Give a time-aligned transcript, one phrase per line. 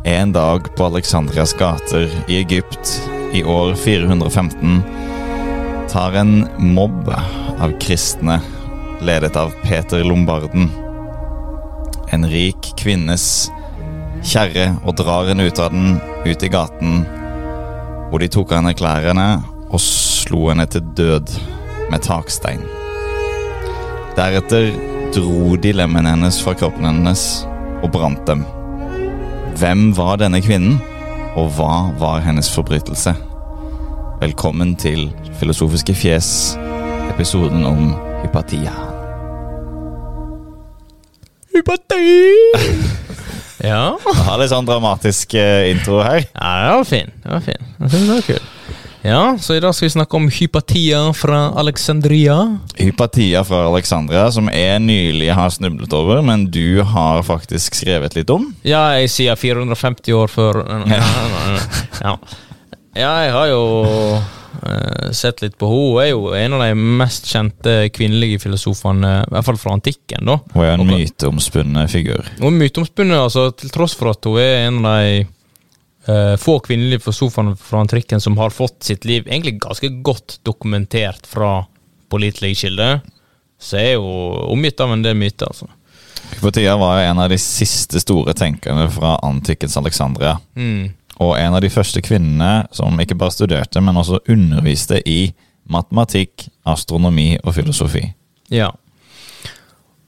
[0.03, 3.01] En dag på Alexandrias gater i Egypt
[3.33, 4.81] i år 415
[5.89, 7.13] tar en mobb
[7.59, 8.39] av kristne,
[9.01, 10.71] ledet av Peter Lombarden,
[12.09, 13.51] en rik kvinnes
[14.23, 17.05] kjerre og drar henne ut av den, ut i gaten,
[18.15, 19.23] hvor de tok av henne klærne
[19.75, 21.33] og slo henne til død
[21.91, 22.61] med takstein.
[24.15, 24.69] Deretter
[25.11, 27.43] dro de lemmene hennes fra kroppen hennes
[27.83, 28.45] og brant dem.
[29.59, 30.79] Hvem var denne kvinnen,
[31.35, 33.11] og hva var hennes forbrytelse?
[34.23, 35.09] Velkommen til
[35.41, 36.29] Filosofiske fjes,
[37.11, 37.89] episoden om
[38.23, 38.71] Hypatia.
[43.65, 43.85] Ja.
[44.05, 46.25] Jeg har litt sånn dramatisk eh, intro her.
[46.29, 47.13] ja, det var fin.
[47.23, 47.71] Det var fin.
[47.81, 48.43] Det var kul.
[49.05, 52.57] Ja, så i dag skal vi snakke om Hypatia fra Alexandria.
[52.79, 58.33] Hypatia fra Alexandria, som jeg nylig har snublet over, men du har faktisk skrevet litt
[58.33, 58.47] om.
[58.65, 61.03] Ja, jeg sier 450 år før Ja,
[62.01, 62.15] ja.
[62.97, 63.61] ja jeg har jo
[64.69, 65.93] eh, sett litt på henne.
[65.95, 70.25] Hun er jo en av de mest kjente kvinnelige filosofene, i hvert fall fra antikken.
[70.25, 70.39] da.
[70.53, 72.27] Hun er en myteomspunnet figur.
[72.39, 75.23] Hun er myteomspunnet, altså, til tross for at hun er en av de
[76.09, 81.27] uh, få kvinnelige filosofene fra antikken som har fått sitt liv egentlig ganske godt dokumentert
[81.29, 81.65] fra
[82.11, 83.01] pålitelige kilder,
[83.61, 85.49] så er hun omgitt av en del myter.
[85.49, 85.69] altså.
[86.33, 90.37] Hypotia var jo en av de siste store tenkerne fra antikkens Alexandria.
[90.57, 90.93] Mm.
[91.23, 95.29] Og en av de første kvinnene som ikke bare studerte, men også underviste i
[95.71, 98.03] matematikk, astronomi og filosofi.
[98.53, 98.71] Ja.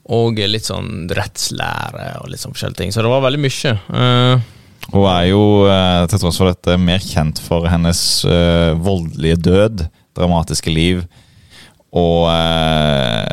[0.08, 2.94] Og litt sånn rettslære og litt sånn forskjellige ting.
[2.94, 3.74] Så det var veldig mye.
[3.88, 4.46] Uh,
[4.88, 9.82] Hun er jo, eh, til tross for dette, mer kjent for hennes uh, voldelige død,
[10.16, 11.02] dramatiske liv
[11.92, 13.26] og uh,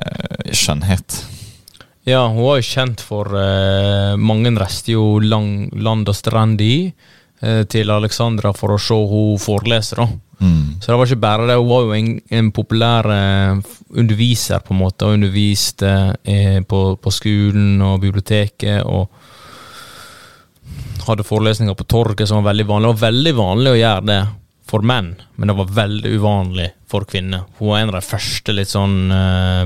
[0.51, 1.21] skjønnhet.
[2.07, 3.31] ja, hun var jo kjent for
[4.19, 6.93] Mange reiste jo lang, land og strand i
[7.69, 10.05] til Alexandra for å se hun forelese, da.
[10.39, 10.81] Mm.
[10.81, 12.09] Så det var ikke bare det, hun var jo en,
[12.39, 13.57] en populær eh,
[13.95, 15.91] underviser, på en måte, og underviste
[16.23, 19.09] eh, på, på skolen og biblioteket, og
[21.05, 22.87] hadde forelesninger på torget som var veldig vanlig.
[22.87, 24.21] Det var veldig vanlig å gjøre det
[24.65, 27.45] for menn, men det var veldig uvanlig for kvinner.
[27.59, 29.65] Hun var en av de første litt sånn eh,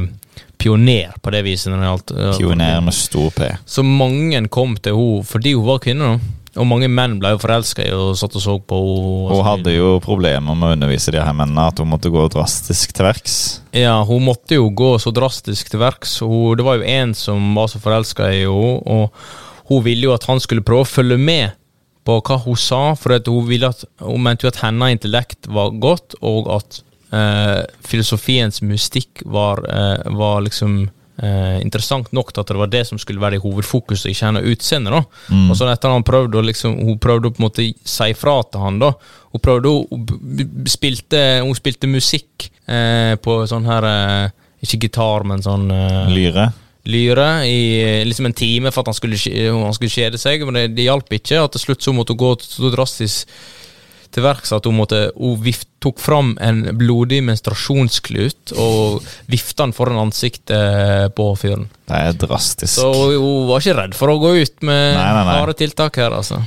[0.59, 1.71] pioner på det viset.
[1.71, 3.47] Når det gjaldt, eh, Pioner med stor P.
[3.65, 6.35] Så mange kom til henne fordi hun var kvinne, da.
[6.57, 9.35] Og mange menn ble jo forelska i og satt og så på henne.
[9.35, 12.95] Hun hadde jo problemer med å undervise de her mennene, at hun måtte gå drastisk
[12.95, 13.37] til verks.
[13.75, 16.17] Ja, hun måtte jo gå så drastisk til verks.
[16.19, 20.25] Det var jo en som var så forelska i henne, og hun ville jo at
[20.25, 21.57] han skulle prøve å følge med
[22.07, 25.75] på hva hun sa, for hun, ville at, hun mente jo at hennes intellekt var
[25.83, 26.79] godt, og at
[27.13, 30.87] eh, filosofiens mystikk var, eh, var liksom
[31.23, 34.91] eh, interessant nok at det var det som skulle være i hovedfokuset, ikke hennes utseende.
[34.95, 35.01] da.
[35.49, 38.37] Og så etter han prøvde å liksom, Hun prøvde å på en måte si fra
[38.47, 38.93] til han, da.
[39.33, 44.31] Hun prøvde å hun spilte, hun spilte musikk eh, på sånn her eh,
[44.65, 46.49] Ikke gitar, men sånn eh, Lyre.
[46.89, 50.57] lyre i eh, liksom en time for at han skulle, han skulle kjede seg, men
[50.57, 51.43] det, det hjalp ikke.
[51.43, 53.29] Og til slutt så måtte hun gå så drastisk
[54.15, 59.73] til verks at hun, måtte, hun vift, tok fram en blodig menstruasjonsklut og vifta den
[59.77, 61.67] foran ansiktet på fyren.
[61.87, 62.73] Det er drastisk.
[62.79, 65.35] Så hun, hun var ikke redd for å gå ut med Nei, nei, nei.
[65.37, 66.41] harde tiltak her, altså.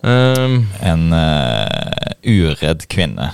[0.00, 3.32] Um, En uh, uredd kvinne.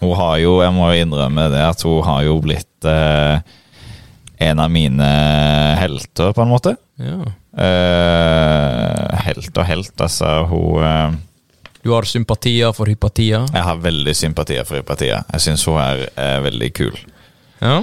[0.00, 3.40] Hun har jo, jeg må jo innrømme det, at hun har jo blitt uh,
[4.40, 5.10] en av mine
[5.80, 6.76] helter, på en måte.
[7.00, 7.18] ja.
[7.50, 10.28] Uh, helt og helt, altså.
[10.48, 11.16] Hun eh,
[11.82, 13.46] Du har sympatier for hypatia?
[13.54, 15.22] Jeg har veldig sympatier for Hypatia.
[15.32, 16.96] Jeg syns hun er er, veldig kul.
[17.60, 17.80] Ja.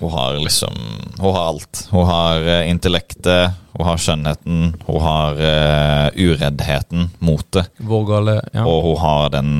[0.00, 0.74] Hun har liksom
[1.18, 1.86] Hun har alt.
[1.90, 8.40] Hun har eh, intellektet, hun har skjønnheten, hun har uh, ureddheten, motet, Vågale.
[8.52, 8.64] Ja.
[8.64, 9.50] og hun har den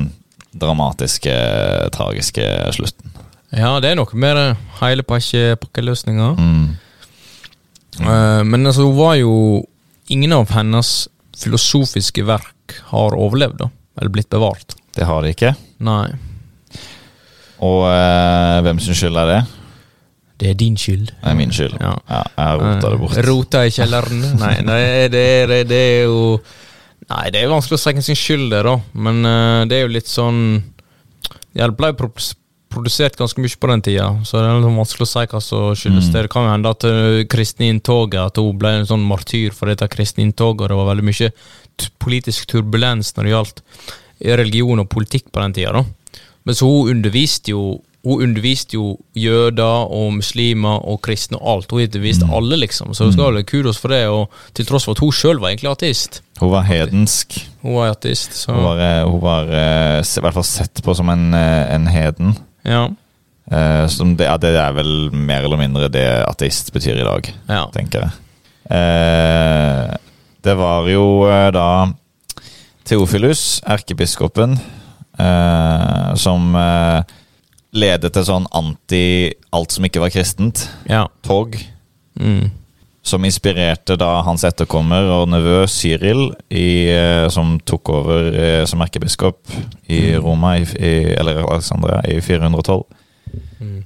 [0.57, 1.33] dramatiske,
[1.93, 3.13] tragiske slutten.
[3.53, 4.47] ja, det er noe med det.
[4.81, 6.29] Hele pakke, pakkeløsninga.
[6.37, 6.67] Mm.
[8.01, 9.65] Uh, men altså, hun var jo
[10.07, 12.53] Ingen av hennes filosofiske verk
[12.91, 13.69] har overlevd, da.
[13.97, 14.75] Eller blitt bevart.
[14.95, 15.53] Det har de ikke.
[15.85, 16.09] Nei.
[17.65, 19.39] Og eh, hvem sin skyld er det?
[20.37, 21.09] Det er din skyld.
[21.09, 21.77] Det er min skyld.
[21.81, 21.95] Ja.
[22.09, 23.17] Ja, jeg rota det bort.
[23.17, 24.23] Eh, Rota i kjelleren.
[24.43, 24.81] nei, nei
[25.13, 26.39] det, er, det er jo
[27.07, 28.99] Nei, det er vanskelig å hvem sin skyld det er, da.
[28.99, 30.41] Men uh, det er jo litt sånn
[31.55, 31.93] Det ble
[32.69, 35.75] produsert ganske mye på den tida, så det er litt vanskelig å si hva som
[35.75, 36.13] skyldes Mm.
[36.13, 36.21] det.
[36.27, 39.67] Det kan jo hende at uh, kristne inntoget At hun ble en sånn martyr for
[39.67, 41.31] dette kristne inntoget, og det var veldig mye
[41.99, 43.61] politisk turbulens når det gjaldt
[44.37, 45.71] religion og politikk på den tida.
[45.71, 45.83] da.
[46.45, 51.71] Men så hun underviste jo hun underviste jo jøder og muslimer og kristne og alt.
[51.71, 52.33] Hun underviste Mm.
[52.37, 52.93] alle, liksom.
[52.95, 55.49] Så hun skal ha kudos for det, og til tross for at hun sjøl var
[55.49, 56.21] egentlig ateist.
[56.39, 57.35] Hun var hedensk.
[57.63, 60.95] Hun var ateist, så Hun var, eh, hun var eh, i hvert fall sett på
[60.95, 62.37] som en, eh, en heden.
[62.67, 62.87] Ja.
[63.47, 67.61] Eh, som det, det er vel mer eller mindre det ateist betyr i dag, ja.
[67.75, 68.17] tenker jeg.
[68.75, 69.95] Eh,
[70.43, 71.69] det var jo eh, da
[72.87, 74.57] Theofilus, erkebiskopen,
[75.19, 77.15] eh, som eh,
[77.75, 81.05] ledet til sånn anti alt som ikke var kristent, ja.
[81.27, 81.57] tog.
[82.19, 82.51] Mm.
[83.07, 88.83] Som inspirerte da hans etterkommer og nevø Cyril, i, eh, som tok over eh, som
[88.83, 89.47] erkebiskop
[89.87, 92.83] i Roma, i, i, eller Alexandria, i 412.
[93.61, 93.79] Mm.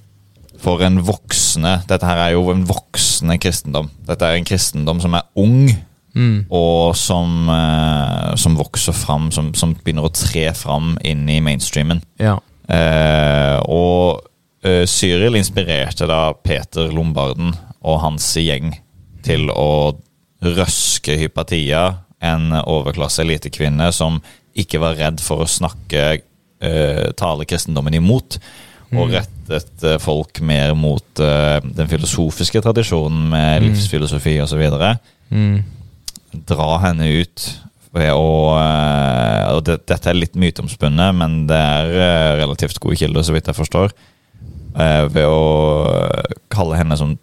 [0.62, 3.90] For en voksne Dette her er jo en voksende kristendom.
[4.10, 5.72] Dette er en kristendom som er ung,
[6.12, 6.46] Mm.
[6.52, 12.02] og som, eh, som vokser fram, som, som begynner å tre fram inn i mainstreamen.
[12.20, 12.34] Ja.
[12.68, 14.20] Eh, og
[14.64, 18.74] eh, Cyril inspirerte da Peter Lombarden og hans gjeng
[19.26, 19.98] til å
[20.42, 21.86] røske Hypatia,
[22.22, 24.20] en overklasse elitekvinne som
[24.58, 28.40] ikke var redd for å snakke uh, tale kristendommen imot,
[28.92, 34.66] og rettet eh, folk mer mot uh, den filosofiske tradisjonen med livsfilosofi osv
[35.32, 35.62] Mm.
[36.44, 37.46] dra henne ut
[37.96, 43.24] ved å uh, og det, Dette er litt myteomspunnet, men det er relativt gode kilder,
[43.24, 43.96] så vidt jeg forstår.
[45.12, 45.40] ved å
[46.52, 47.18] kalle henne som,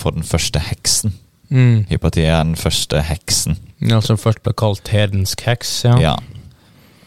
[0.00, 1.12] for den første heksen.
[1.50, 1.84] Mm.
[1.90, 3.56] Hypatia er den første heksen.
[3.86, 5.96] Ja, som først ble kalt hedensk heks, ja.
[6.02, 6.16] Ja.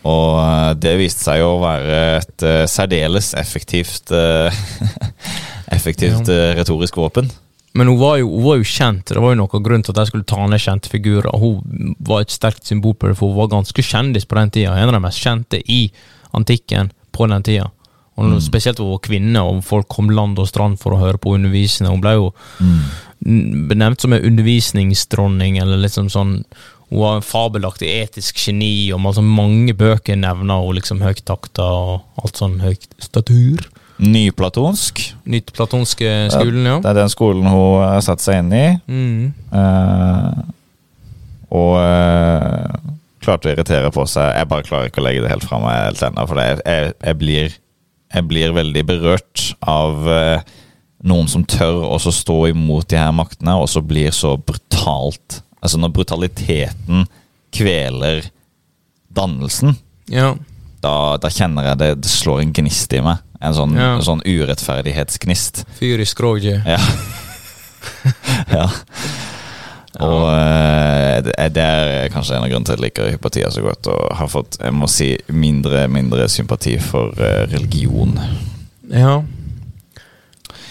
[0.07, 4.47] Og eh, det viste seg å være et uh, særdeles effektivt uh,
[5.75, 7.27] Effektivt uh, retorisk våpen.
[7.77, 9.99] Men hun var, jo, hun var jo kjent, det var jo noen grunn til at
[10.01, 11.29] de skulle ta ned kjente figurer.
[11.37, 14.73] Hun var et sterkt symbol på det, for hun var ganske kjendis på den tida.
[14.79, 15.83] En av de mest kjente i
[16.35, 17.67] antikken på den tida.
[18.19, 18.39] Og Mm.
[18.43, 21.91] Spesielt hun var kvinne, og folk kom land og strand for å høre på undervisende.
[21.93, 22.25] Hun ble jo
[22.59, 22.81] n-
[23.19, 26.43] benevnt som en undervisningsdronning, eller liksom sånn
[26.89, 31.67] Hun har en fabelaktig etisk geni, og altså mange bøker nevner hun liksom høyt takta
[31.69, 33.67] og alt sånn høyt statur.
[34.01, 35.03] Nyplatonsk.
[35.29, 36.79] Nyplatonske skolen, ja.
[36.81, 38.65] Det er den skolen hun har satt seg inn i.
[38.89, 39.27] Mm.
[39.53, 40.39] Uh,
[41.53, 42.89] og uh,
[43.21, 44.31] klarte å irritere på seg.
[44.37, 46.93] Jeg bare klarer ikke å legge det helt fra meg helt ennå, for jeg, jeg,
[47.03, 47.57] jeg, blir,
[48.15, 50.55] jeg blir veldig berørt av eh,
[51.03, 55.75] noen som tør å stå imot de her maktene, og så blir så brutalt Altså
[55.77, 57.01] når brutaliteten
[57.51, 58.21] kveler
[59.11, 59.73] dannelsen,
[60.07, 60.29] Ja.
[60.81, 63.17] da, da kjenner jeg det, det slår en gnist i meg.
[63.41, 63.95] En sånn, Ja.
[63.97, 65.65] en sånn urettferdighetsgnist.
[65.77, 66.63] Fyr i skroget.
[66.65, 66.77] Ja.
[68.55, 68.69] ja.
[69.99, 73.87] Og eh, det er- kanskje en av grunnene til at jeg liker Hypatia så godt,
[73.91, 78.15] og har fått jeg må si, mindre mindre sympati for eh, religion.
[78.89, 79.17] Ja.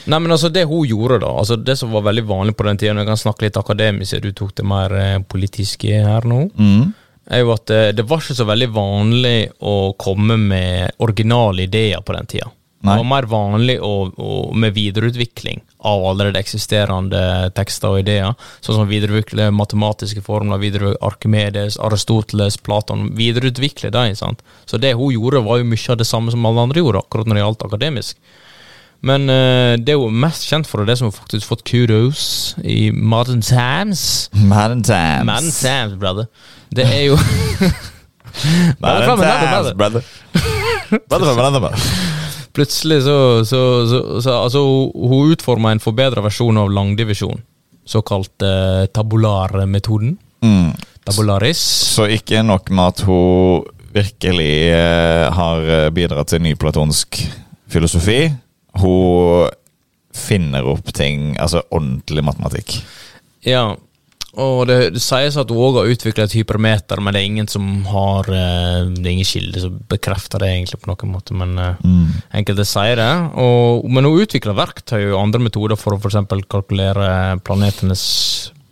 [0.08, 2.78] Nei, men altså, det hun gjorde, da altså Det som var veldig vanlig på den
[2.80, 6.46] tida, når jeg kan snakke litt akademisk, du tok det mer eh, politiske her nå,
[6.56, 6.94] Mm.
[7.30, 12.00] er jo at eh, det var ikke så veldig vanlig å komme med originale ideer
[12.00, 12.48] på den tida.
[12.80, 12.94] Nei.
[12.94, 15.60] Det var mer vanlig å, å, med videreutvikling
[15.90, 18.36] av allerede eksisterende tekster og ideer.
[18.62, 23.08] Sånn som videreutvikle matematiske formler, videreutvikle Arkimedes, Aristoteles, Platon.
[23.18, 24.14] Videreutvikle dem.
[24.14, 27.26] Så det hun gjorde, var jo mye av det samme som alle andre gjorde, akkurat
[27.26, 28.16] når det gjaldt akademisk.
[29.06, 32.22] Men uh, det er jo mest kjent for, det som har faktisk fått kudos
[32.66, 35.28] i modern times Madden Tams.
[35.28, 36.26] Modern times, brother.
[36.74, 37.18] Det er jo
[38.82, 40.02] Modern Tams, brother.
[41.08, 41.78] Brother, brother.
[42.58, 47.38] Plutselig så, så, så, så Altså, hun- utforma en forbedra versjon av langdivisjon.
[47.86, 50.16] Såkalt uh, tabularmetoden.
[50.42, 50.72] Mm.
[51.06, 51.60] Tabularis.
[51.94, 53.62] Så ikke nok med at hun
[53.94, 57.22] virkelig uh, har bidratt til nyplatonsk
[57.70, 58.26] filosofi.
[58.78, 59.50] Hun
[60.18, 62.80] finner opp ting, altså ordentlig matematikk.
[63.46, 63.76] Ja.
[64.38, 67.48] Og det, det sies at hun òg har utvikla et hypermeter, men det er ingen
[67.50, 71.34] som har eh, Det er ingen kilde som bekrefter det, egentlig, på noen måte.
[71.38, 72.28] Men mm.
[72.40, 73.10] enkelte sier det.
[73.40, 76.20] Og, men hun utvikler verktøy og andre metoder for å f.eks.
[76.50, 77.08] kalkulere
[77.46, 78.04] planetenes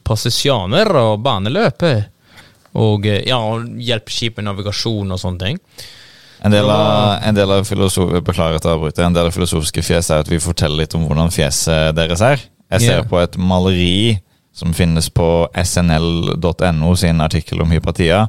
[0.07, 2.13] passasjoner og baneløpet.
[2.77, 3.41] Og eh, ja,
[3.91, 5.61] hjelpe skip med navigasjon og sånne ting.
[6.47, 10.13] En del av, en del av beklager at jeg avbryter, en del av filosofiske fjes
[10.15, 12.45] er at vi forteller litt om hvordan fjeset deres er.
[12.71, 13.09] Jeg ser yeah.
[13.11, 14.19] på et maleri
[14.55, 18.27] som finnes på snl.no sin artikkel om hypatia.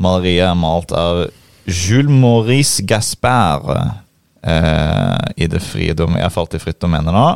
[0.00, 1.26] Maleriet er malt av
[1.68, 6.16] Jules Maurice Gaspard eh, i det frie dom...
[6.18, 7.28] Jeg falt i fritt domene nå.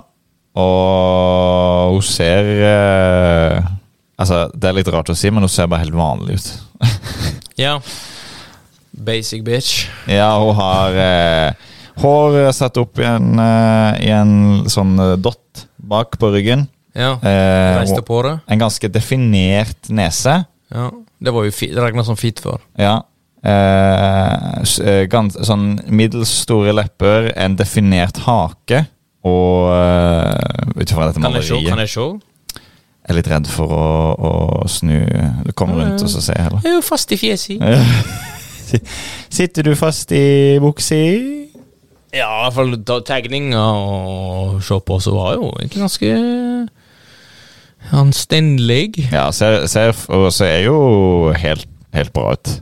[0.65, 3.73] Og hun ser eh,
[4.15, 6.53] Altså, det er litt rart å si, men hun ser bare helt vanlig ut.
[7.55, 7.77] Ja.
[8.95, 9.87] Basic bitch.
[10.09, 11.53] Ja, hun har eh,
[12.03, 16.69] hår satt opp i en, eh, i en sånn eh, dott bak på ryggen.
[16.95, 17.17] Ja.
[17.19, 18.37] Eh, Reiste og på det.
[18.47, 20.45] en ganske definert nese.
[20.75, 20.91] Ja.
[21.25, 22.61] Det var jo fi- regna som fit før.
[22.79, 23.01] Ja.
[23.45, 28.87] Eh, s- eh, gans, sånn middels store lepper, en definert hake.
[29.25, 31.55] Og eh, ut ifra dette Kan jeg se?
[31.55, 32.07] maleriet Kan jeg se?
[33.05, 33.87] Jeg er litt redd for å,
[34.17, 34.97] å snu
[35.57, 36.61] Komme rundt og så se heller.
[36.65, 37.61] Jeg er jo fast i fjeset.
[39.39, 40.99] Sitter du fast i buksa?
[42.15, 46.11] Ja, i hvert fall ta tegninga og se på, så var jo egentlig ganske
[47.93, 49.09] anstendig.
[49.13, 50.77] Ja, ser, ser, og ser jo
[51.37, 51.67] helt,
[51.97, 52.53] helt bra ut.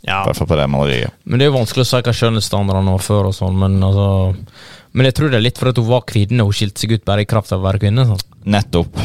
[0.00, 1.12] Ja, I hvert fall på det maleriet.
[1.28, 4.06] men det er jo vanskelig å si hva skjønnhetsstandardene var før og sånn, men altså
[4.96, 7.04] Men jeg tror det er litt fordi hun var kvinne, og hun skilte seg ut
[7.06, 8.06] bare i kraft av å være kvinne.
[8.08, 8.24] Sånn.
[8.50, 8.96] Nettopp.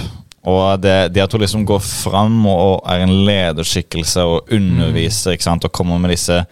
[0.45, 5.47] Og det, det at hun liksom går fram og er en lederskikkelse og underviser ikke
[5.47, 5.65] sant?
[5.65, 6.43] og kommer med disse,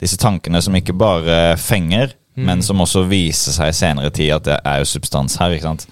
[0.00, 4.46] disse tankene som ikke bare fenger, men som også viser seg i senere tid at
[4.46, 5.56] det er jo substans her.
[5.56, 5.88] ikke sant?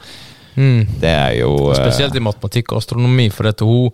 [0.58, 3.90] Det er jo eh, Spesielt i matematikk og astronomi, for at hun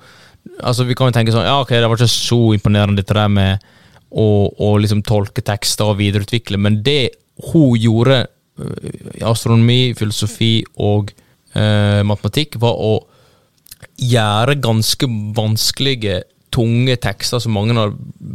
[0.60, 3.30] Altså, vi kan jo tenke sånn Ja, ok, det var ikke så imponerende, dette der
[3.32, 3.64] med
[4.12, 7.16] å, å liksom tolke tekster og videreutvikle, men det
[7.48, 8.20] hun gjorde
[8.60, 11.10] øh, i astronomi, filosofi og
[11.56, 12.92] eh, matematikk, var å
[14.00, 16.22] gjøre ganske vanskelige,
[16.54, 17.90] tunge tekster som mange har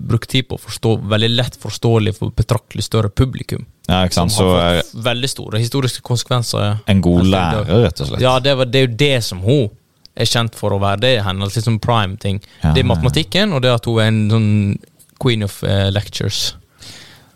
[0.10, 3.64] brukt tid på å forstå, veldig lett forståelig for betraktelig større publikum.
[3.88, 4.34] Ja, ikke sant?
[4.36, 6.66] Som har fått veldig store historiske konsekvenser.
[6.66, 6.74] ja.
[6.86, 8.24] en god Altså, lærer, rett og slett.
[8.26, 9.70] Ja, det, var, det er jo det som hun
[10.20, 11.02] er kjent for å være.
[11.06, 12.42] Det er hennes liksom prime-ting.
[12.62, 14.52] Ja, det er matematikken, og det at hun er en sånn
[15.20, 16.56] queen of uh, lectures.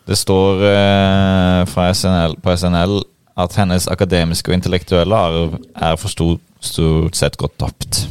[0.03, 2.99] Det står uh, fra SNL, på SNL
[3.39, 8.07] at hennes akademiske og intellektuelle arv er for stort, stort sett gått tapt.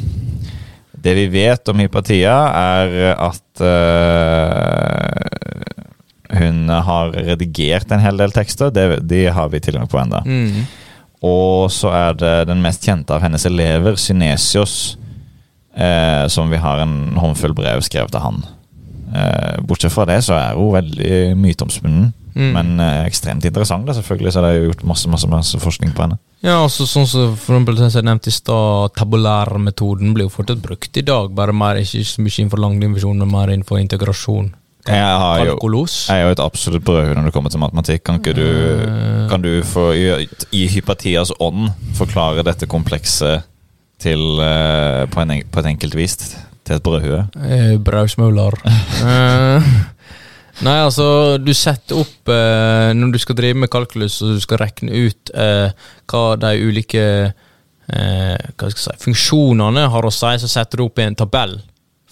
[1.03, 5.09] Det vi vet om Hypatia, er at uh,
[6.39, 8.71] hun har redigert en hel del tekster.
[8.71, 10.23] Det, de har vi tilgang på ennå.
[10.23, 10.63] Mm.
[11.27, 14.97] Og så er det den mest kjente av hennes elever, Synesios,
[15.75, 18.43] uh, som vi har en håndfull brev skrevet av han.
[19.13, 22.53] Uh, bortsett fra det så er hun veldig myteomspunnen, Mm.
[22.57, 23.85] men ekstremt interessant.
[23.85, 26.17] Da, selvfølgelig, så det er gjort masse, masse, masse forskning på henne.
[26.43, 30.63] Ja, altså sånn som for eksempel som jeg nevnte i stad, tabulærmetoden blir jo fortsatt
[30.65, 34.49] brukt i dag, bare mer, ikke så mye innenfor langdivisjon, men mer innenfor integrasjon.
[34.83, 38.03] Jeg, har jo, jeg har jo et absolutt brød når det kommer til matematikk.
[38.09, 39.29] Kan ikke du, Eh.
[39.31, 43.45] kan du for, i, i Hypatias ånd forklare dette komplekset
[44.03, 47.23] til, eh, på, en, på et enkelt vis til et brødhue?
[47.47, 48.59] Eh, Brausmauler.
[49.03, 49.63] Eh,
[50.61, 51.07] nei, altså,
[51.41, 55.33] du setter opp eh, Når du skal drive med kalkulus og du skal regne ut
[55.33, 55.73] eh,
[56.13, 61.19] hva de ulike eh, si, funksjonene har å si, så setter du opp i en
[61.19, 61.57] tabell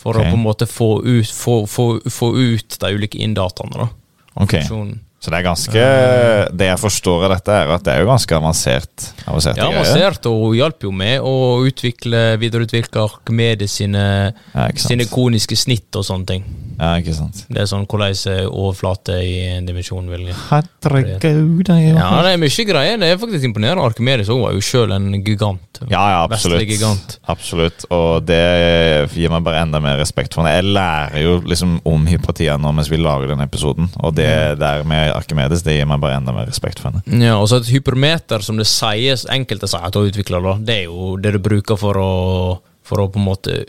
[0.00, 0.30] for okay.
[0.30, 3.84] å på en måte få ut, få, få, få ut de ulike inndataene.
[3.84, 3.88] da.
[4.40, 4.98] Ok, Funksjonen.
[5.20, 5.80] Så det er ganske
[6.56, 9.08] Det jeg forstår av dette, er at det er jo ganske avansert.
[9.28, 11.34] avansert Ja, avansert, og hun hjalp jo med å
[11.68, 14.04] utvikle, videreutvikle Archimedes sine,
[14.54, 16.46] Ja, sine koniske snitt og sånne ting.
[16.80, 17.42] Ja, ikke sant.
[17.52, 22.32] Det er sånn hvordan er overflate i en dimensjon vil Herregud, det er Ja, det
[22.32, 23.00] er mye greier.
[23.00, 23.84] Det er faktisk imponerende.
[23.84, 25.82] Arkimedes var jo sjøl en gigant.
[25.90, 26.64] Ja, ja, absolutt.
[26.68, 27.18] Gigant.
[27.28, 27.84] Absolutt.
[27.92, 28.40] Og det
[29.12, 30.56] gir meg bare enda mer respekt for henne.
[30.56, 34.84] Jeg lærer jo liksom om Hypatia nå mens vi lager denne episoden, og det der
[34.88, 37.04] med Arkimedes det gir meg bare enda mer respekt for henne.
[37.24, 40.80] Ja, og så et hypermeter, som det sies, enkelte sier at hun utvikler, da, det
[40.80, 42.10] er jo det du bruker for å,
[42.86, 43.60] for å på en måte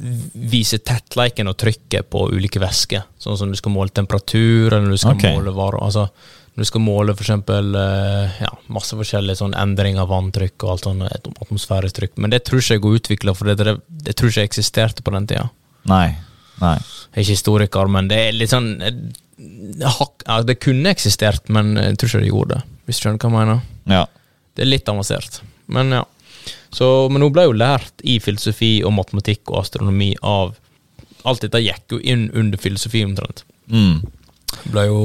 [0.00, 3.06] vise tettleiken og trykket på ulike væsker.
[3.20, 5.36] Sånn som du skal måle temperatur, eller du skal okay.
[5.36, 5.82] måle varer.
[5.84, 6.06] Altså,
[6.54, 10.88] når du skal måle eksempel eh, ja, masse forskjellige sånn endring av vanntrykk og alt
[10.88, 12.16] sånt, atmosfærisk trykk.
[12.20, 15.14] Men det tror ikke jeg går utvikla, for det, det, tror ikke jeg eksisterte på
[15.14, 15.46] den tida.
[15.90, 16.08] Nei.
[16.60, 16.76] Nei.
[16.76, 18.98] Jeg er ikke historiker, men det er litt sånn eh,
[19.80, 22.78] ja, Det kunne eksistert, men jeg tror ikke det gjorde det.
[22.84, 23.62] Hvis du skjønner hva jeg mener.
[23.88, 24.04] Ja.
[24.56, 25.40] Det er litt avansert.
[25.70, 26.04] Men ja.
[26.70, 30.56] Så, men hun ble jo lært i filosofi og matematikk og astronomi av
[31.28, 33.42] Alt dette gikk jo inn under filosofi, omtrent.
[33.68, 33.98] Mm.
[34.72, 35.02] Ble jo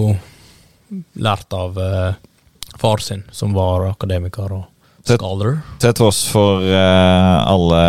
[1.19, 2.13] lært av uh,
[2.79, 4.63] far sin, som var akademiker og
[5.05, 5.59] scholar.
[5.81, 7.81] Til tross for uh, alle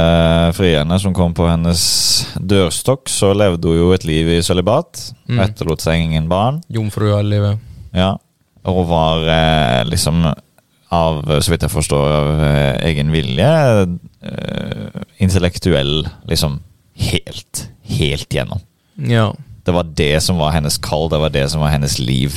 [0.57, 1.83] frierne som kom på hennes
[2.37, 5.07] dørstokk, så levde hun jo et liv i sølibat.
[5.31, 5.41] Mm.
[5.47, 6.61] Etterlot seg ingen barn.
[6.73, 7.71] Jomfru hele livet.
[7.97, 8.17] Ja.
[8.67, 10.27] Og var uh, liksom
[10.95, 13.49] av, så vidt jeg forstår, av eh, egen vilje
[14.23, 16.61] eh, intellektuell, liksom
[17.11, 17.67] helt,
[17.99, 18.61] helt gjennom.
[18.97, 19.33] Ja.
[19.67, 22.37] Det var det som var hennes kall, det var det som var hennes liv.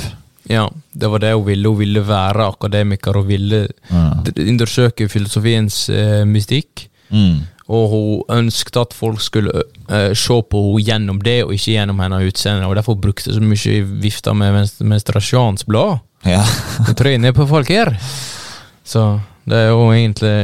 [0.50, 0.70] ja.
[1.00, 1.70] Det var det hun ville.
[1.70, 4.26] Hun ville være akademiker og ville Mm.
[4.50, 6.90] undersøke filosofiens eh, mystikk.
[7.10, 7.46] Mm.
[7.70, 12.00] Og hun ønsket at folk skulle eh, se på henne gjennom det, og ikke gjennom
[12.04, 12.66] hennes utseende.
[12.68, 16.00] Og derfor brukte hun så mye vifta med menst- menstruasjonsblad.
[16.26, 16.42] Ja.
[16.98, 17.94] Trynet på folk her.
[18.90, 19.04] Så
[19.50, 20.38] det er jo egentlig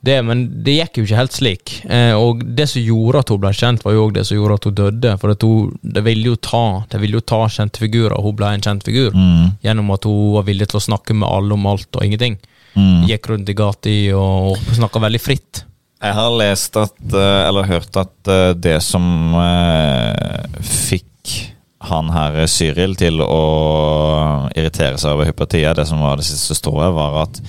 [0.00, 1.72] det, men det gikk jo ikke helt slik.
[1.84, 4.56] Eh, og det som gjorde at hun ble kjent, var jo også det som gjorde
[4.56, 5.16] at hun døde.
[5.20, 8.38] For at hun, det ville jo ta Det ville jo ta kjente figurer, og hun
[8.38, 9.12] ble en kjent figur.
[9.12, 9.58] Mm.
[9.66, 12.38] Gjennom at hun var villig til å snakke med alle om alt og ingenting.
[12.78, 13.10] Mm.
[13.10, 15.64] Gikk rundt i gata og, og snakka veldig fritt.
[16.00, 19.04] Jeg har lest at, eh, eller hørt at eh, det som
[19.36, 21.34] eh, fikk
[21.80, 26.54] han her eh, Cyril til å irritere seg over hypatia, det som var det siste
[26.58, 27.40] strået, var at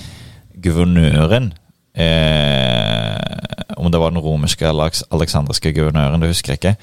[0.61, 1.51] guvernøren
[1.97, 6.75] eh, Om det var den romerske eller aleksandriske guvernøren, det husker jeg ikke.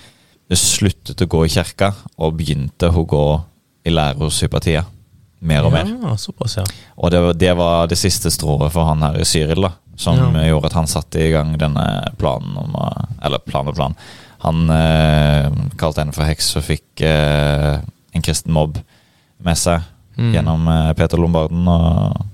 [0.58, 3.24] Sluttet å gå i kirka og begynte å gå
[3.86, 4.82] i lære hos hypatia.
[5.40, 5.86] Mer og mer.
[5.86, 6.64] Ja, såpass, ja.
[6.98, 9.72] Og det, var- det var det siste strået for han her Cyril, da.
[9.98, 10.44] Som Ja.
[10.48, 11.84] gjorde at han satte i gang denne
[12.18, 12.74] planen om
[13.22, 13.94] Eller plan og plan.
[14.44, 15.48] Han eh,
[15.80, 17.78] kalte henne for heks og fikk eh,
[18.14, 18.78] en kristen mobb
[19.44, 19.86] med seg
[20.18, 20.32] Mm.
[20.34, 21.62] gjennom eh, Peter Lombarden.
[21.70, 22.24] Og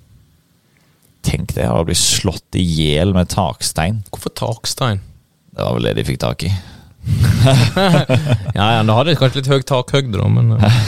[1.24, 3.98] tenk det, å bli slått i hjel med takstein.
[4.08, 5.02] Hvorfor takstein?
[5.52, 6.52] Det var vel det de fikk tak i.
[8.56, 10.80] Ja, ja, da hadde kanskje litt høy takhøyde, da, men uh,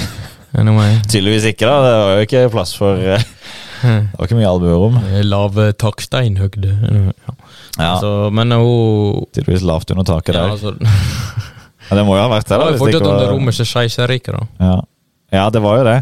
[0.57, 0.97] anyway.
[1.11, 1.77] Tydeligvis ikke, da.
[1.85, 3.27] Det var jo ikke plass for eh,
[3.83, 4.97] Det var ikke mye albuerom.
[5.29, 6.73] Lav taksteinhøgde.
[6.83, 7.35] Ja.
[7.77, 10.55] Ja, Altså, men hun tydeligvis lavt under taket ja, der.
[10.57, 10.73] altså,
[11.91, 12.65] Ja, det må jo ha vært det, Det da.
[12.65, 14.47] var hvis fortsatt under det romerske keiserriket, da.
[14.65, 14.77] Ja.
[15.37, 15.99] ja, det var jo det.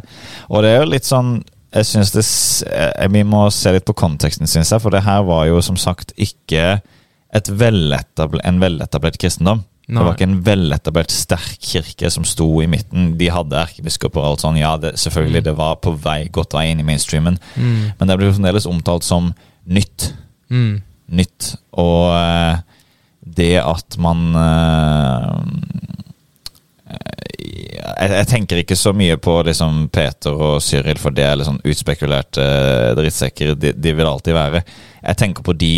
[0.49, 1.33] Og det er jo litt sånn
[1.75, 2.23] Jeg synes det
[2.71, 4.81] eh, Vi må se litt på konteksten, syns jeg.
[4.85, 6.78] For det her var jo som sagt ikke
[7.35, 9.64] et veletable, en veletablert kristendom.
[9.86, 13.12] Det var ikke en veletablert, sterk kirke som sto i midten.
[13.20, 14.60] De hadde erkebiskoper og alt sånn.
[14.60, 17.36] Ja, det, selvfølgelig, det var på vei, godt vei inn i mainstreamen.
[17.54, 17.92] Mm.
[17.98, 19.34] Men det ble fremdeles omtalt som
[19.68, 20.14] nytt.
[20.48, 20.80] Mm.
[21.20, 21.50] Nytt.
[21.84, 22.64] Og eh,
[23.36, 25.28] det at man eh,
[27.44, 31.48] jeg, jeg tenker ikke så mye på liksom Peter og Cyril, for det er litt
[31.48, 33.52] sånn utspekulerte eh, drittsekker.
[33.60, 34.64] De, de vil alltid være.
[35.02, 35.75] Jeg tenker på de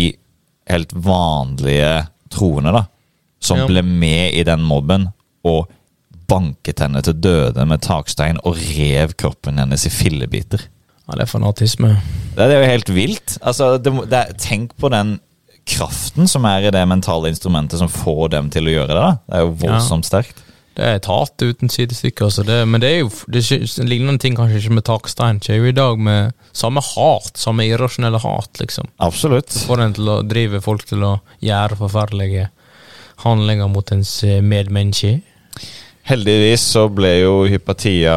[0.71, 1.91] helt vanlige
[2.31, 2.87] troende, da.
[3.39, 3.67] Som Ja.
[3.69, 5.09] ble med i den mobben
[5.45, 5.67] og
[6.27, 10.65] banket henne til døde med takstein og rev kroppen hennes i fillebiter.
[11.07, 11.93] Ja, det er fanatisme.
[12.35, 13.37] Det er det er jo helt vilt.
[13.41, 15.19] Altså, det, det tenk på den
[15.67, 19.05] kraften som er i det mentale instrumentet som får dem til å gjøre det.
[19.05, 19.13] da.
[19.27, 20.43] Det er jo voldsomt sterkt.
[20.77, 22.43] Det er et hat uten sidestykke, altså.
[22.45, 23.41] Det, men det er jo det
[23.81, 25.39] lignende ting kanskje ikke med takstein.
[25.41, 28.85] Skjer jo i dag med samme hat, samme irrasjonelle hat, liksom.
[29.01, 29.49] Absolutt.
[29.65, 32.49] Får en til å drive folk til å gjøre forferdelige
[33.23, 35.19] handlinger mot ens medmennesker?
[36.07, 38.13] Heldigvis så ble jo Hypatia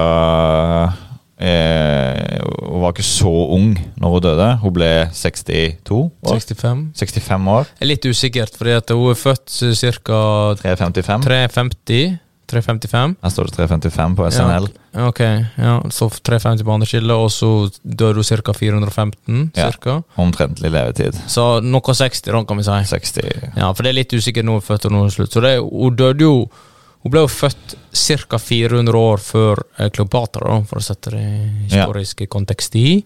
[1.42, 2.38] eh,
[2.70, 4.48] Hun var ikke så ung når hun døde.
[4.62, 6.10] Hun ble 62 år.
[6.30, 6.84] 65.
[7.00, 7.70] 65 år.
[7.82, 10.20] Litt usikkert, fordi at hun er født ca.
[10.62, 11.26] 355.
[11.26, 12.18] 350.
[12.50, 13.16] 355.
[13.22, 14.66] Her står det 355 på SNL.
[14.94, 15.20] Ja, ok,
[15.60, 17.50] ja, så 350 på andre skille, og så
[17.82, 18.54] dør hun ca.
[18.56, 19.44] 415.
[19.54, 19.94] Cirka.
[20.00, 20.22] Ja.
[20.24, 21.20] Omtrentlig levetid.
[21.30, 22.80] Så noe 60, da, kan vi si.
[22.94, 25.32] 60 Ja, for det er litt usikkert nå, født og nå slutt.
[25.36, 26.34] Så det, hun døde jo
[27.00, 28.36] Hun ble jo født ca.
[28.36, 32.98] 400 år før eh, Kleopatra, for å sette det i historisk kontekst i.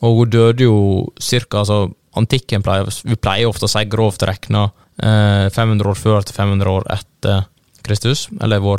[0.00, 0.78] Og hun døde jo
[1.20, 1.58] ca.
[1.60, 6.38] Altså, antikken pleier Vi pleier ofte å si grovt regna eh, 500 år før til
[6.38, 7.44] 500 år etter
[7.84, 8.78] Kristus, eller vår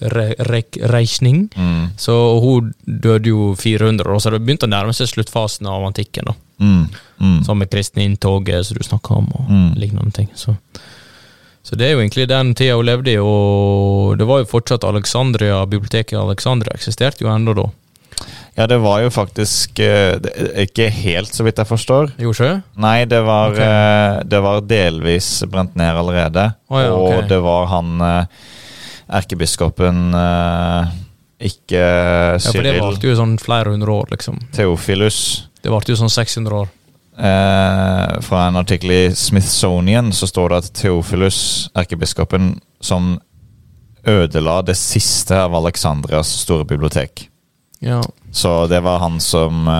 [0.00, 1.48] tidsreisning.
[1.56, 1.86] mm.
[1.98, 6.24] Så hun døde jo 400 år, så det begynte å nærme seg sluttfasen av antikken.
[6.30, 6.88] da Mm.
[7.20, 7.44] Mm.
[7.44, 9.74] Sammen med kristne inntoget som du snakka om, og Mm.
[9.80, 10.28] lignende ting.
[10.34, 10.56] Så.
[11.64, 14.84] så det er jo egentlig den tida hun levde i, og det var jo fortsatt
[14.84, 17.70] Alexandria, biblioteket i Alexandria eksisterte jo ennå da.
[18.60, 20.18] Ja, det var jo faktisk eh,
[20.66, 22.10] Ikke helt, så vidt jeg forstår.
[22.20, 22.50] Ikke?
[22.82, 23.60] Nei, det var, Ok.
[23.64, 26.50] eh, det var delvis brent ned allerede.
[26.68, 27.22] Oh, ja, okay.
[27.22, 28.42] Og det var han eh,
[29.20, 30.10] erkebiskopen
[31.40, 32.44] Ikke Cyril.
[32.44, 34.36] Ja, for det varte jo sånn flere hundre år, liksom.
[34.52, 35.22] Theophilus.
[35.64, 36.68] Det varte jo sånn 600 år.
[37.20, 41.40] Eh, fra en artikkel i Smithsonian så står det at Theophilus,
[41.76, 43.14] erkebiskopen, som
[44.08, 47.26] ødela det siste av Alexandrias store bibliotek.
[47.80, 48.00] Ja.
[48.32, 49.74] Så det var han som uh,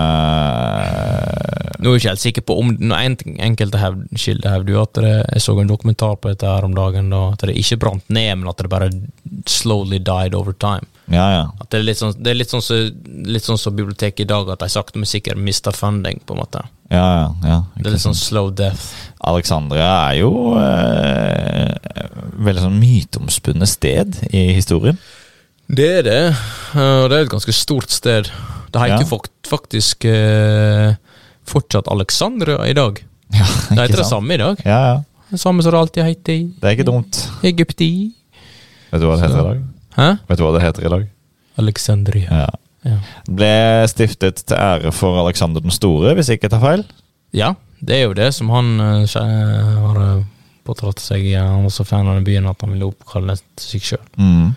[1.79, 3.79] Nå er jeg ikke helt sikker på om en, Enkelte
[4.19, 7.21] kilder hevder jo at det, jeg så en dokumentar på dette her om dagen, da,
[7.31, 8.91] at det ikke brant ned, men at det bare
[9.49, 10.85] slowly died over time.
[11.11, 11.45] Ja, ja.
[11.59, 12.63] At det er litt sånn, det litt sånn
[13.27, 16.43] litt sånn som biblioteket i dag, at de sakte, men sikkert mister funding, på en
[16.43, 16.63] måte.
[16.91, 17.57] Ja, ja, ja.
[17.77, 18.91] Det er litt sånn slow death.
[19.31, 21.71] Alexandria er jo uh,
[22.45, 24.99] veldig sånn myteomspunnet sted i historien.
[25.71, 26.23] Det er det,
[26.75, 28.27] og det er et ganske stort sted.
[28.71, 29.19] Det heter Ja.
[29.47, 30.95] faktisk eh,
[31.47, 32.99] fortsatt Alexandra i dag.
[33.31, 34.57] Ja, Det heter det samme i dag.
[34.65, 34.97] Ja, ja.
[35.31, 37.21] Det samme som det alltid heter i Det er ikke dumt.
[37.47, 38.11] Egypti.
[38.91, 39.61] Vet du hva det heter i dag?
[39.95, 40.07] Hæ?
[40.27, 41.05] Vet du hva det heter i dag?
[41.57, 42.27] Alexandria.
[42.41, 42.49] Ja.
[42.83, 42.97] Ja.
[43.29, 43.53] Ble
[43.87, 46.83] stiftet til ære for Alexander den store, hvis ikke jeg tar feil.
[47.33, 50.23] ja, det er jo det som han uh, har eh,
[50.67, 51.23] påtatt seg.
[51.37, 54.03] Han var så fan av den byen at han ville oppkalle seg sjøl.
[54.17, 54.51] Mm.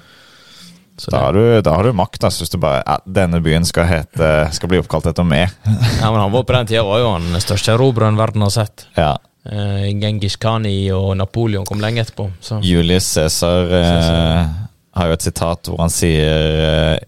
[0.97, 3.67] Så Da, har du, da har du makt, da, hvis du bare ja, Denne byen
[3.67, 5.51] skal, hete, skal bli oppkalt etter meg.
[6.01, 8.87] Ja, men han var på den tida var jo han største erobreren verden har sett.
[8.99, 9.17] Ja.
[9.45, 12.31] Eh, Genghis Khani og Napoleon kom lenge etterpå.
[12.41, 12.61] Så.
[12.65, 14.53] Julius Cæsar eh, Caesar.
[14.97, 17.03] har jo et sitat hvor han sier eh,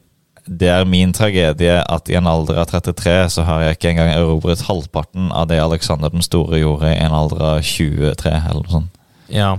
[0.46, 4.12] Det er min tragedie at i en alder av 33 så har jeg ikke engang
[4.14, 8.74] erobret halvparten av det Alexander den store gjorde i en alder av 23, eller noe
[8.74, 9.00] sånt.
[9.32, 9.56] Ja,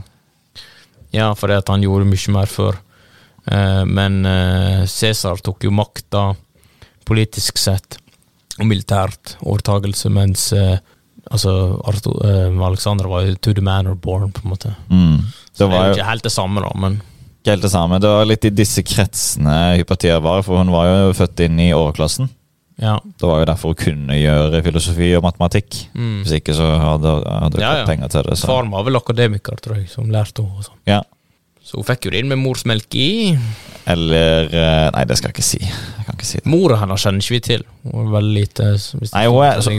[1.11, 2.79] ja fordi at han gjorde mye mer før.
[3.51, 6.33] Eh, men eh, Cæsar tok jo makta
[7.07, 7.97] politisk sett
[8.59, 10.79] og militært overtagelse, mens eh,
[11.31, 11.51] altså
[11.87, 14.73] Alexander var jo to the man or born, på en måte.
[14.89, 15.19] Mm.
[15.53, 16.99] Så Det det er jo ikke helt det samme, da, men
[17.41, 17.99] ikke helt det samme.
[18.03, 21.69] Det var litt i disse kretsene Hypatia var, for hun var jo født inn i
[21.73, 22.27] overklassen.
[22.81, 22.97] ja.
[23.17, 25.77] Det var jo derfor hun kunne gjøre filosofi og matematikk.
[25.95, 26.23] Mm.
[26.25, 27.85] Hvis ikke så hadde hun Ja, ja.
[27.85, 28.37] penger til det.
[28.37, 28.47] Så.
[28.49, 30.63] Faren var vel akademiker, tror jeg, som lærte henne.
[30.67, 30.81] sånn.
[30.85, 31.01] Ja.
[31.67, 33.33] Så hun fikk jo det inn med morsmelk i.
[33.91, 35.59] Eller eh, Nei, det skal jeg ikke si.
[35.67, 36.45] Jeg kan ikke si det.
[36.47, 37.65] Mora hennes kjenner ikke vi til.
[37.83, 38.67] Hun er veldig lite
[39.13, 39.73] Nei, hun er- så.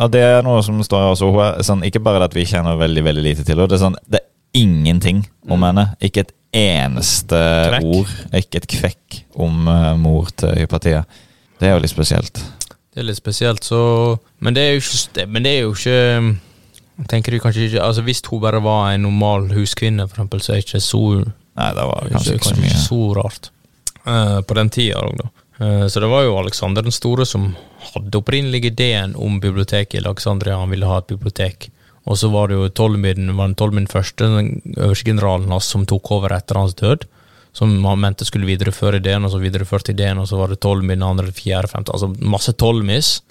[0.00, 1.28] Ja, det er noe som står her også.
[1.32, 3.68] Hun er sånn, ikke bare at vi kjenner veldig veldig lite til henne.
[3.68, 4.26] Det er sånn, det er
[4.62, 5.66] ingenting om Mm.
[5.68, 5.86] henne.
[6.00, 7.36] Ikke et eneste
[7.70, 7.84] Kvekk.
[7.84, 8.12] ord.
[8.40, 11.04] Ikke et kvekk om uh, mor til Hypatia.
[11.60, 12.40] Det er jo litt spesielt.
[12.96, 15.72] Det er litt spesielt, så Men det er jo ikke det- Men det er jo
[15.74, 16.38] ikke
[17.04, 20.54] Tenker du kanskje ikke Altså Hvis hun bare var en normal huskvinne, for eksempel, så
[20.54, 21.02] er ikke det så
[21.56, 22.70] Nei, det var kanskje ikke så mye.
[22.70, 23.50] ikke så rart.
[24.06, 25.30] uh, på den tida òg, da.
[25.56, 27.54] Uh, så det var jo Alexander den store som
[27.92, 30.58] hadde opprinnelig ideen om biblioteket i Alexandria.
[30.60, 31.70] Han ville ha et bibliotek.
[32.06, 35.86] Og så var det jo Tolmin, var den Tolmin første, den øverste generalen hans, som
[35.88, 37.08] tok over etter hans død.
[37.56, 41.02] Som han mente skulle videreføre ideen, og så videreførte ideen, og så var det Tolmin
[41.02, 43.22] andre, fjerde, femte Altså masse Tolmis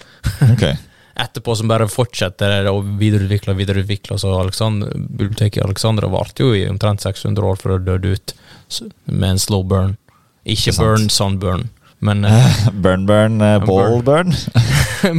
[0.50, 0.66] Ok.
[1.16, 4.20] etterpå som bare fortsetter å og videreutvikler og videreutvikler.
[4.20, 8.36] Så Alexander, biblioteket i Alexandra varte jo i omtrent 600 år før det døde ut
[9.06, 9.96] med en slow burn.
[10.46, 11.66] Ikke burn, sunburn,
[12.04, 14.34] men uh, Burn, burn, uh, ball burn.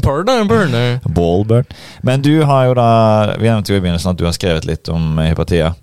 [0.05, 0.77] Pardon, burn.
[1.17, 1.65] Ball burn.
[2.05, 2.89] Men du har jo da
[3.39, 5.73] Vi nevnte jo i begynnelsen at du har skrevet litt om Hypatia.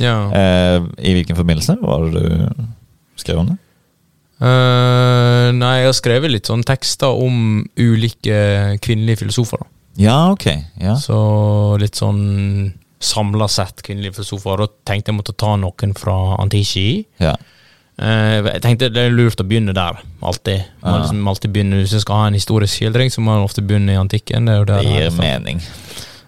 [0.00, 0.16] Ja.
[0.30, 2.64] Uh, I hvilken forbindelse var det du
[3.20, 3.58] skrev om det?
[4.42, 9.62] Eh, nei, jeg har skrevet litt sånn tekster om ulike kvinnelige filosofer.
[9.62, 9.66] da.
[10.02, 10.46] Ja, ok.
[10.80, 10.96] Ja.
[10.98, 14.64] Så litt sånn samla sett kvinnelige filosofer.
[14.64, 17.04] Da tenkte jeg måtte ta noen fra Antichi.
[17.20, 17.36] ja.
[18.02, 20.62] Uh, jeg tenkte det er lurt å begynne der, alltid.
[20.82, 21.00] Man Ja.
[21.02, 23.92] liksom alltid begynner, Hvis jeg skal ha en historisk skildring, så må man ofte begynne
[23.92, 24.46] i antikken.
[24.46, 25.60] Det Det gir mening.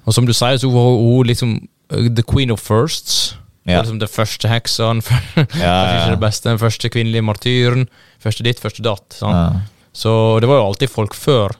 [0.06, 3.34] Og som du sier, så var hun liksom uh, the queen of firsts.
[3.66, 3.80] Ja.
[3.80, 6.10] Liksom det første heksa, den fø- Ja, ikke ja.
[6.12, 7.86] det beste, den første kvinnelige martyren.
[8.20, 9.16] Første ditt, første datt.
[9.22, 9.60] Ja.
[9.96, 10.10] Så
[10.42, 11.54] det var jo alltid folk før.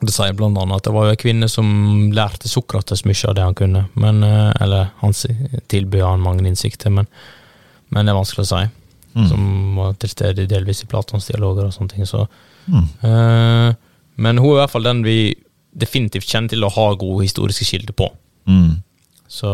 [0.00, 1.68] Det sier blant annet at det var jo en kvinne som
[2.16, 3.84] lærte Sokrates mye av det han kunne.
[3.96, 5.12] Men, eh, eller han
[5.72, 7.06] tilbød han mange innsikter, men,
[7.90, 8.64] men det er vanskelig å si.
[9.16, 9.28] Mm.
[9.30, 9.46] Som
[9.76, 12.06] var til stede delvis i Platons dialoger og sånne ting.
[12.08, 12.26] Så,
[12.66, 12.82] Mm.
[13.04, 13.74] Uh,
[14.18, 15.34] men hun er i hvert fall den vi
[15.78, 18.08] definitivt kjenner til å ha gode historiske kilder på.
[18.50, 18.80] Mm.
[19.28, 19.50] Så,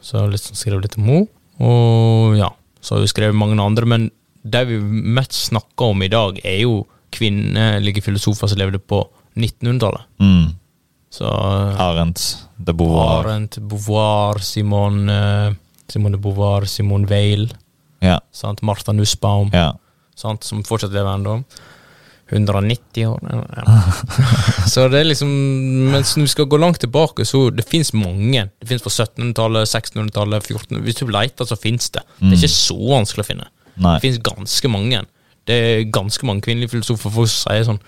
[0.00, 1.28] så å skrive litt om henne.
[1.60, 2.48] Og ja,
[2.80, 4.08] så har vi skrevet mange andre, men
[4.42, 9.02] det vi mest snakker om i dag, er jo kvinnelige filosofer som levde på
[9.36, 10.06] 1900-tallet.
[10.22, 10.54] Mm.
[11.10, 12.22] Så Arendt,
[12.56, 13.24] de Beauvoir.
[13.26, 15.58] Arendt, Beauvoir, Simone, eh,
[15.90, 17.48] Simone de Beauvoir, Simone Weil,
[18.00, 18.20] Ja.
[18.32, 18.62] sant?
[18.62, 19.74] Martha Nussbaum, ja.
[20.14, 20.44] sant?
[20.44, 21.44] som fortsatt lever ennå.
[22.36, 23.20] 190 år.
[23.30, 23.76] Ja.
[24.72, 25.30] så det er liksom
[25.90, 28.46] Mens vi skal gå langt tilbake, så det fins mange.
[28.60, 32.04] Det fins fra 1700-tallet, 1600-tallet, 1400 Hvis du leter, så fins det.
[32.20, 33.48] Det er ikke så vanskelig å finne.
[33.80, 33.96] Nei.
[33.96, 35.02] Det fins ganske mange.
[35.48, 37.12] Det er ganske mange kvinnelige filosofer.
[37.14, 37.82] Folk sier sånn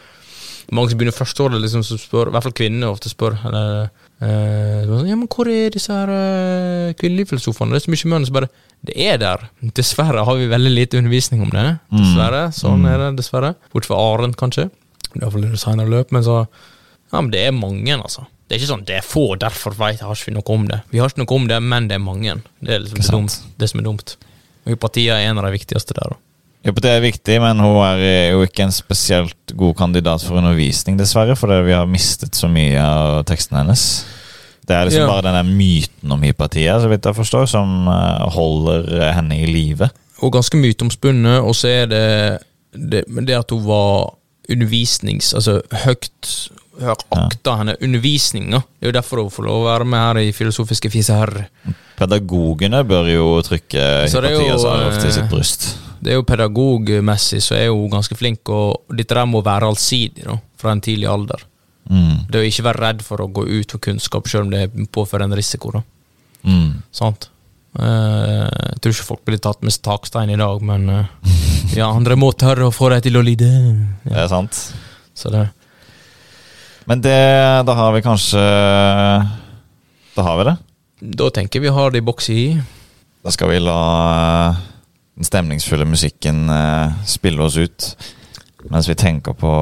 [0.73, 3.89] Mange som begynner førsteåret, liksom, som spør, i hvert fall kvinner ofte spør eller,
[4.27, 7.75] eh, sånn, Ja, men hvor er disse her uh, kvinnelige filosofene?
[7.75, 8.51] Det er så mye menn som bare
[8.83, 9.49] Det er der.
[9.77, 11.67] Dessverre har vi veldig lite undervisning om det.
[11.95, 12.45] Dessverre.
[12.57, 13.55] Sånn er det, dessverre.
[13.75, 14.69] Bortsett fra Arendt, kanskje.
[15.19, 16.15] Iallfall i det løp.
[16.15, 16.47] Men så
[17.13, 18.25] Ja, men det er mange, altså.
[18.49, 20.83] Det er ikke sånn det er få, derfor vet har ikke vi noe om det.
[20.93, 22.35] Vi har ikke noe om det, men det er mange.
[22.61, 24.15] Det er liksom det, dumt, det som er dumt.
[24.67, 26.21] Og Hypatia er en av de viktigste der, da.
[26.63, 31.35] Hypotet er viktig, men hun er jo ikke en spesielt god kandidat for undervisning, dessverre,
[31.39, 33.87] fordi vi har mistet så mye av teksten hennes.
[34.63, 35.11] Det er liksom Ja.
[35.11, 39.91] bare denne myten om Hypatia, så vidt jeg forstår, som eh, holder henne i live.
[40.23, 42.39] Og ganske myteomspunnet, og så er det,
[42.73, 44.15] det det at hun var
[44.49, 45.35] undervisnings...
[45.35, 48.63] Altså høyt Hør akta akta henne undervisninga.
[48.81, 51.29] Det er jo derfor hun får lov å være med her i Filosofiske fiser.
[51.99, 55.67] Pedagogene bør jo trykke Så det er jo, Hypatia Zaroff til eh, sitt bryst.
[56.03, 60.27] Det er jo pedagogmessig så er hun ganske flink, og dette der må være allsidig
[60.27, 61.45] da, fra en tidlig alder.
[61.91, 62.27] Mm.
[62.31, 65.29] Det å ikke være redd for å gå ut for kunnskap, selv om det påfører
[65.29, 65.77] en risiko.
[65.77, 65.83] da.
[66.43, 66.83] Mm.
[66.95, 67.29] Sant?
[67.79, 71.33] Eh, jeg tror ikke folk blir tatt med takstein i dag, men eh,
[71.79, 73.49] ja, andre må tørre å få deg til å lide.
[74.05, 74.59] Det er sant.
[75.15, 75.47] så det
[76.89, 77.19] Men det
[77.69, 78.41] Da har vi kanskje
[80.17, 80.57] Da har vi det.
[81.21, 82.43] Da tenker vi har det i boks i.
[83.23, 83.79] Da skal vi la
[85.23, 87.97] den stemningsfulle musikken eh, spille oss ut.
[88.71, 89.53] Mens vi tenker på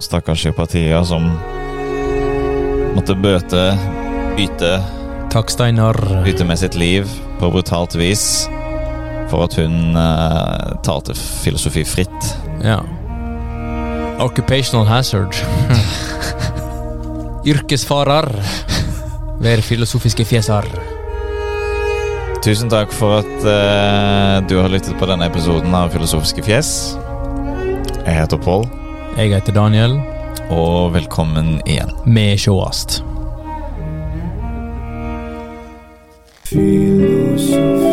[0.00, 1.26] stakkars Hypatia som
[2.94, 3.74] måtte bøte,
[4.40, 4.78] yte
[5.28, 5.98] Takk, Steinar.
[6.24, 7.04] Yte med sitt liv
[7.36, 8.46] på brutalt vis
[9.28, 11.12] for at hun eh, talte
[11.44, 12.32] filosofi fritt.
[12.64, 12.80] Ja.
[14.24, 15.36] Occupational hazard.
[17.52, 18.32] Yrkesfarer.
[19.44, 20.87] Ved filosofiske fjeser.
[22.42, 26.70] Tusen takk for at uh, du har lyttet på denne episoden av Filosofiske fjes.
[28.04, 28.64] Jeg heter Pål,
[29.18, 29.98] Jeg heter Daniel.
[30.50, 31.90] og velkommen igjen.
[32.06, 33.02] Vi sjåast.
[36.48, 37.87] Feel